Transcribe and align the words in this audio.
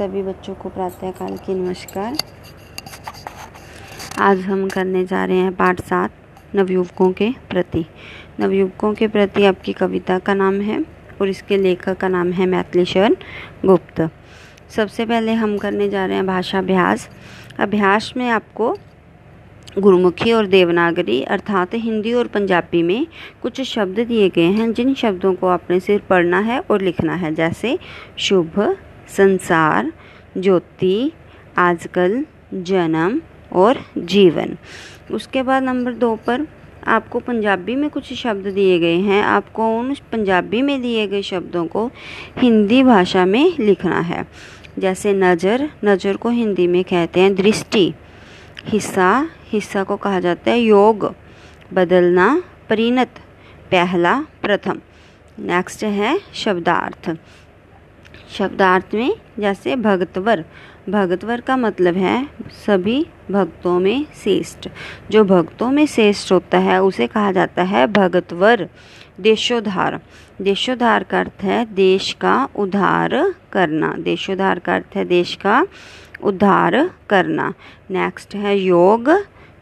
सभी 0.00 0.22
बच्चों 0.22 0.54
को 0.54 0.68
प्रातःकाल 0.68 1.36
की 1.36 1.54
नमस्कार। 1.54 2.14
आज 4.18 4.38
हम 4.40 4.68
करने 4.68 5.04
जा 5.04 5.24
रहे 5.24 5.36
हैं 5.36 5.52
पाठ 5.56 5.80
सात, 5.80 6.10
नवयुवकों 6.54 7.10
के 7.12 7.28
प्रति। 7.50 7.84
नवयुवकों 8.40 8.92
के 8.94 9.08
प्रति 9.08 9.44
आपकी 9.44 9.72
कविता 9.72 10.18
का 10.18 10.34
नाम 10.34 10.60
है 10.60 10.80
और 11.20 11.28
इसके 11.28 11.56
लेखक 11.56 11.98
का 11.98 12.08
नाम 12.08 12.32
है 12.32 12.46
मैथिली 12.46 12.84
शरण 12.84 13.16
गुप्त। 13.66 14.08
सबसे 14.70 15.06
पहले 15.06 15.32
हम 15.34 15.56
करने 15.58 15.88
जा 15.88 16.06
रहे 16.06 16.16
हैं 16.16 16.26
भाषा 16.26 16.58
अभ्यास 16.58 17.08
अभ्यास 17.60 18.12
में 18.16 18.28
आपको 18.30 18.76
गुरुमुखी 19.78 20.32
और 20.32 20.46
देवनागरी 20.48 21.22
अर्थात 21.24 21.74
हिंदी 21.76 22.12
और 22.12 22.26
पंजाबी 22.28 22.82
में 22.82 23.06
कुछ 23.42 23.60
शब्द 23.60 24.00
दिए 24.00 24.28
गए 24.28 24.50
हैं, 24.50 24.72
जिन 24.72 24.94
शब्दों 24.94 25.34
को 25.34 25.46
आपने 25.48 25.80
सिर्फ़ 25.80 26.08
पढ़ना 26.08 26.38
है 26.40 26.60
और 26.60 26.82
लिखना 26.82 27.14
है, 27.14 27.34
जैसे 27.34 27.78
शुभ 28.18 28.76
संसार, 29.16 29.92
ज्योति, 30.38 31.12
आजकल, 31.58 32.24
जन्म 32.54 33.20
और 33.52 33.84
जीवन। 33.98 34.56
उसके 35.10 35.42
बाद 35.42 35.62
नंबर 35.62 35.94
दो 35.94 36.14
पर 36.16 36.46
आपको 36.86 37.18
पंजाबी 37.20 37.74
में 37.76 37.88
कुछ 37.90 38.12
शब्द 38.12 38.46
दिए 38.46 38.78
गए 38.78 38.98
हैं। 38.98 39.22
आपको 39.22 39.78
उन 39.78 39.94
पंजाबी 40.12 40.62
में 40.62 40.80
दिए 40.82 41.06
गए 41.06 41.22
शब्दों 41.22 41.66
को 41.66 41.90
हिंदी 42.38 42.82
भाषा 42.82 43.24
में 43.26 43.56
लिखना 43.58 44.00
है। 44.00 44.26
जैसे 44.78 45.12
नज़र 45.12 45.68
नज़र 45.84 46.16
को 46.16 46.28
हिंदी 46.28 46.66
में 46.66 46.82
कहते 46.84 47.20
हैं 47.20 47.34
दृष्टि। 47.34 47.92
हिस्सा 48.66 49.28
हिस्सा 49.44 49.82
को 49.84 49.96
कहा 49.96 50.20
जाता 50.20 50.50
है 50.50 50.60
योग। 50.60 51.14
बदलना, 51.72 52.42
परिणत। 52.68 53.20
पहला, 53.70 54.14
प्रथम। 54.42 54.80
नेक्स्ट 55.38 55.84
है 55.84 56.18
शब्दार्थ। 56.34 57.16
शब्दार्थ 58.38 58.94
में, 58.94 59.16
जैसे 59.38 59.76
भगतवर। 59.76 60.44
भगतवर 60.88 61.40
का 61.40 61.56
मतलब 61.56 61.96
है 61.96 62.28
सभी 62.66 63.06
भक्तों 63.30 63.80
में 63.80 64.06
श्रेष्ठ। 64.22 64.68
जो 65.10 65.24
भक्तों 65.24 65.70
में 65.70 65.86
श्रेष्ठ 65.86 66.32
होता 66.32 66.58
है, 66.58 66.82
उसे 66.82 67.06
कहा 67.06 67.32
जाता 67.32 67.62
है 67.62 67.86
भगतवर। 67.86 68.68
देशोद्धार। 69.20 70.00
देशोद्धार 70.42 71.02
का 71.02 71.20
अर्थ 71.20 71.44
है 71.44 71.74
देश 71.74 72.12
का 72.12 72.48
उद्धार 72.56 73.34
करना। 73.52 73.94
देशोद्धार 73.98 74.58
का 74.58 74.74
अर्थ 74.74 74.96
है 74.96 75.04
देश 75.04 75.34
का 75.34 75.66
उद्धार 76.22 76.90
करना। 77.10 77.54
नेक्स्ट 77.90 78.34
है 78.34 78.58
योग। 78.58 79.10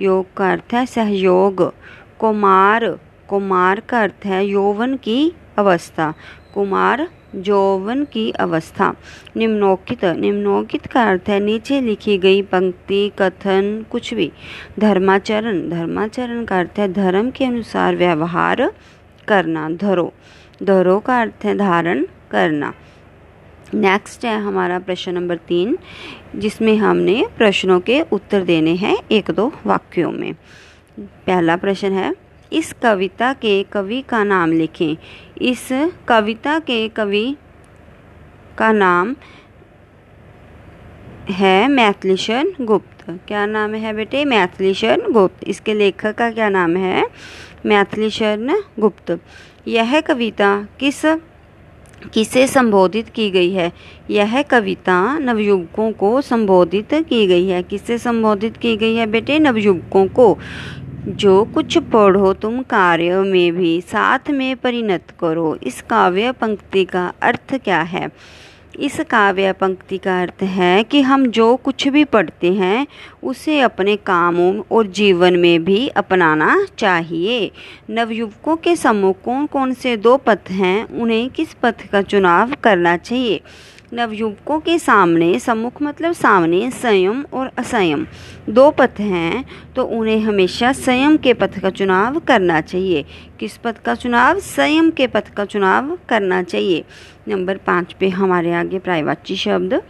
योग 0.00 0.34
का 0.36 0.52
अर्थ 0.52 0.74
है 0.74 0.86
सहयोग। 0.86 1.74
कुमार। 2.18 2.98
कुमार 3.28 3.80
का 3.80 4.02
अर्थ 4.02 4.26
है 4.26 4.46
यौवन 4.46 4.96
की 4.96 5.32
अवस्था। 5.58 6.14
कुमार 6.54 7.08
यौवन 7.34 8.04
की 8.04 8.30
अवस्था। 8.30 8.94
निम्नोकित 9.36 10.04
निम्नोकित 10.04 10.86
का 10.86 11.04
अर्थ 11.04 11.28
है, 11.28 11.40
नीचे 11.40 11.80
लिखी 11.80 12.18
गई 12.18 12.42
पंक्ति, 12.42 13.12
कथन, 13.18 13.86
कुछ 13.90 14.14
भी। 14.14 14.32
धर्माचरण 14.78 15.70
धर्माचरण 15.70 16.44
का 16.44 16.58
अर्थ 16.58 16.78
है, 16.78 16.92
धर्म 16.92 17.30
के 17.30 17.44
अनुसार 17.44 17.96
व्यवहार 17.96 18.72
करना, 19.28 19.70
धरो। 19.70 20.12
धरो 20.62 20.98
का 20.98 21.20
अर्थ 21.20 21.44
है, 21.44 21.56
धारण 21.56 22.06
करना। 22.30 22.74
नेक्स्ट 23.74 24.24
है 24.24 24.40
हमारा 24.40 24.78
प्रश्न 24.78 25.12
नंबर 25.12 25.36
तीन, 25.36 25.78
जिसमें 26.36 26.76
हमने 26.76 27.26
प्रश्नों 27.38 27.80
के 27.80 28.00
उत्तर 28.00 28.42
देने 28.42 28.70
हैं 28.70 28.98
एक 29.12 29.30
दो 29.30 29.52
वाक्यों 29.66 30.12
में। 30.12 30.34
पहला 31.00 31.56
प्रश्न 31.56 31.92
है 31.92 32.23
इस 32.52 32.74
कविता 32.82 33.32
के 33.32 33.62
कवि 33.62 34.04
का 34.08 34.24
नाम 34.24 34.52
लिखें। 34.52 34.96
इस 35.42 35.68
कविता 36.08 36.58
के 36.58 36.88
कवि 36.88 37.36
का 38.58 38.72
नाम 38.72 39.16
है 41.30 41.68
मैथिलीशन 41.68 42.52
गुप्त। 42.60 43.20
क्या 43.28 43.46
नाम 43.46 43.74
है 43.74 43.92
बेटे? 43.92 44.24
मैथिलीशन 44.24 45.02
गुप्त। 45.10 45.48
इसके 45.48 45.74
लेखक 45.74 46.14
का 46.14 46.30
क्या 46.30 46.48
नाम 46.48 46.76
है? 46.76 47.06
मैथिलीशन 47.66 48.62
गुप्त। 48.80 49.20
यह 49.68 50.00
कविता 50.00 50.68
किस, 50.80 51.04
किसे 52.12 52.46
संबोधित 52.46 53.08
की 53.08 53.30
गई 53.30 53.50
है? 53.50 53.72
यह 54.10 54.42
कविता 54.42 55.18
नवयुवकों 55.18 55.92
को 55.92 56.20
संबोधित 56.20 56.94
की 56.94 57.26
गई 57.26 57.46
है। 57.48 57.62
किसे 57.62 57.98
संबोधित 57.98 58.56
की 58.56 58.76
गई 58.76 58.94
है 58.94 59.06
बेटे? 59.06 59.38
नवयुवकों 59.38 60.06
को। 60.06 60.38
जो 61.08 61.44
कुछ 61.44 61.78
पढ़ो 61.78 62.32
तुम 62.32 62.62
कार्य 62.62 63.16
में 63.16 63.56
भी, 63.56 63.80
साथ 63.80 64.18
में 64.30 64.56
परिणत 64.56 65.02
करो। 65.20 65.58
इस 65.62 65.82
काव्य 65.82 66.32
पंक्ति 66.32 66.84
का 66.84 67.12
अर्थ 67.22 67.54
क्या 67.54 67.82
है? 67.82 68.08
इस 68.80 69.00
काव्य 69.00 69.52
पंक्ति 69.52 69.98
का 69.98 70.22
अर्थ 70.22 70.42
है 70.42 70.84
कि 70.84 71.02
हम 71.02 71.26
जो 71.26 71.56
कुछ 71.56 71.88
भी 71.88 72.04
पढ़ते 72.04 72.52
हैं, 72.52 72.86
उसे 73.22 73.60
अपने 73.60 73.96
कामों 73.96 74.62
और 74.70 74.86
जीवन 74.86 75.36
में 75.36 75.64
भी 75.64 75.88
अपनाना 75.88 76.66
चाहिए। 76.78 77.50
नवयुवकों 77.90 78.56
के 78.56 78.76
सम्मुख 78.76 79.22
कौन 79.24 79.46
कौन 79.46 79.74
से 79.74 79.96
दो 79.96 80.16
पथ 80.16 80.40
हैं? 80.50 81.00
उन्हें 81.00 81.30
किस 81.30 81.54
पथ 81.62 81.86
का 81.92 82.02
चुनाव 82.02 82.52
करना 82.62 82.96
चाहिए? 82.96 83.40
नवयुवकों 83.94 84.58
के 84.60 84.78
सामने 84.78 85.38
सम्मुख 85.38 85.82
मतलब 85.82 86.12
सामने 86.12 86.70
संयम 86.70 87.24
और 87.32 87.50
असंयम। 87.58 88.06
दो 88.48 88.70
पथ 88.70 89.00
हैं 89.00 89.44
तो 89.76 89.84
उन्हें 89.84 90.20
हमेशा 90.20 90.72
संयम 90.72 91.16
के 91.16 91.34
पथ 91.34 91.58
का 91.58 91.70
चुनाव 91.70 92.18
करना 92.18 92.60
चाहिए। 92.60 93.04
किस 93.40 93.56
पथ 93.56 93.78
का 93.78 93.94
चुनाव? 93.94 94.38
संयम 94.38 94.90
के 94.90 95.06
पथ 95.06 95.28
का 95.28 95.44
चुनाव 95.44 95.98
करना 96.08 96.42
चाहिए। 96.42 96.84
नंबर 97.28 97.56
पाँच 97.56 97.92
पे 97.92 98.08
हमारे 98.08 98.52
आगे 98.54 98.78
प्रायवाची 98.78 99.36
शब्द। 99.36 99.82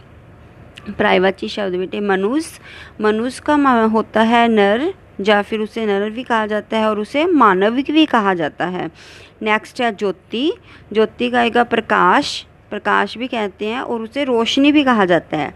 प्रायवाची 0.89 1.47
शब्द 1.47 1.75
बेटे 1.75 1.99
मनुष्य 1.99 3.03
मनुष्य 3.03 3.41
का 3.45 3.55
होता 3.83 4.21
है 4.21 4.47
नर, 4.47 4.93
या 5.21 5.41
फिर 5.41 5.59
उसे 5.59 5.85
नर 5.85 6.09
भी 6.09 6.23
कहा 6.23 6.45
जाता 6.47 6.77
है 6.77 6.89
और 6.89 6.99
उसे 6.99 7.25
मानविक 7.25 7.91
भी 7.91 8.05
कहा 8.05 8.33
जाता 8.33 8.65
है। 8.65 8.89
नेक्स्ट 9.41 9.81
है 9.81 9.95
ज्योति। 9.95 10.51
ज्योति 10.93 11.29
का 11.29 11.39
आएगा 11.39 11.63
प्रकाश। 11.63 12.45
प्रकाश 12.69 13.17
भी 13.17 13.27
कहते 13.27 13.65
हैं 13.65 13.81
और 13.81 14.01
उसे 14.01 14.23
रोशनी 14.23 14.71
भी 14.71 14.83
कहा 14.83 15.05
जाता 15.05 15.37
है। 15.37 15.53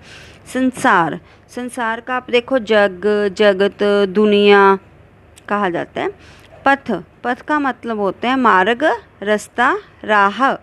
संसार 0.53 1.19
संसार 1.49 1.99
का 1.99 2.15
आप 2.15 2.29
देखो 2.31 2.59
जग, 2.59 3.05
जगत, 3.37 3.83
दुनिया 4.09 4.77
कहा 5.49 5.69
जाता 5.69 6.01
है। 6.01 6.09
पथ 6.65 6.91
पथ 7.23 7.41
का 7.41 7.59
मतलब 7.59 7.99
होता 7.99 8.29
है 8.29 8.35
मार्ग, 8.35 8.83
रास्ता, 9.23 9.77
राह। 10.03 10.53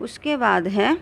उसके 0.00 0.36
बाद 0.36 0.66
है 0.68 0.96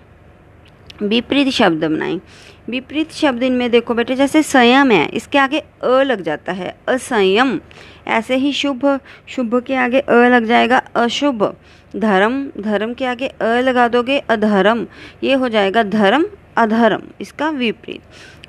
विपरीत 1.03 1.49
शब्द 1.49 1.85
बनाएँ। 1.85 2.21
विपरीत 2.71 3.13
शब्द 3.13 3.43
इनमें 3.43 3.71
देखो 3.71 3.95
बेटे, 3.95 4.15
जैसे 4.15 4.43
संयम 4.43 4.91
है, 4.91 5.07
इसके 5.09 5.39
आगे 5.39 5.59
अ 5.59 6.03
लग 6.03 6.21
जाता 6.23 6.53
है, 6.53 6.75
असंयम। 6.89 7.59
ऐसे 8.09 8.37
ही 8.37 8.53
शुभ 8.53 8.87
शुभ 9.29 9.55
के 9.61 9.75
आगे 9.77 10.01
अ 10.01 10.15
लग 10.29 10.45
जाएगा, 10.45 10.79
अशुभ। 10.97 11.45
धर्म 11.97 12.45
धर्म 12.61 12.93
के 12.95 13.05
आगे 13.05 13.29
अ 13.29 13.61
लगा 13.61 13.87
दोगे, 13.89 14.19
अधर्म। 14.31 14.87
ये 15.25 15.35
हो 15.35 15.49
जाएगा 15.49 15.83
धर्म 15.83 16.25
अधर्म, 16.61 17.03
इसका 17.21 17.49
विपरीत। 17.51 18.01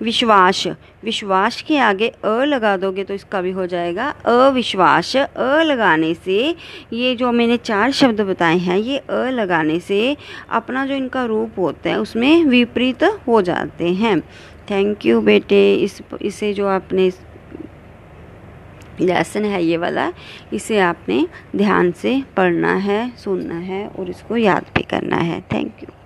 विश्वास 0.02 0.66
विश्वास 1.04 1.62
के 1.62 1.78
आगे 1.80 2.08
अ 2.08 2.44
लगा 2.46 2.76
दोगे 2.78 3.04
तो 3.04 3.14
इसका 3.14 3.42
भी 3.42 3.52
हो 3.52 3.66
जाएगा। 3.66 4.08
अविश्वास, 4.28 5.16
अ 5.16 5.62
लगाने 5.64 6.14
से, 6.16 6.56
ये 6.94 7.16
जो 7.16 7.32
मैंने 7.32 7.58
चार 7.58 7.92
शब्द 7.92 8.22
बताए 8.22 8.58
हैं, 8.58 8.78
ये 8.78 8.98
अ 8.98 9.30
लगाने 9.32 9.80
से 9.80 10.16
अपना 10.52 10.86
जो 10.86 10.94
इनका 10.94 11.26
रूप 11.26 11.60
होता 11.60 11.90
है, 11.90 12.00
उसमें 12.00 12.44
विपरीत 12.46 13.04
हो 13.28 13.42
जाते 13.42 13.94
हैं। 13.94 14.20
थैंक 14.72 15.06
यू 15.06 15.22
बेटे, 15.22 15.74
इस, 15.76 16.02
इसे 16.22 16.54
जो 16.54 16.68
आपने 16.68 17.12
लेसन 19.02 19.46
है 19.46 19.64
ये 19.64 19.78
वाला, 19.78 20.12
इसे 20.54 20.80
आपने 20.80 21.26
ध्यान 21.56 21.92
से 21.92 22.22
पढ़ना 22.38 22.74
है, 22.80 23.10
सुनना 23.18 23.60
है 23.62 23.88
और 23.88 24.10
इसको 24.10 24.38
याद 24.38 24.66
भी 24.76 24.84
करना 24.84 25.18
है। 25.18 25.42
Thank 25.54 25.84
you 25.84 26.01